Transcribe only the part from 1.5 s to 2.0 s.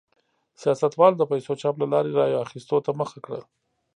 چاپ له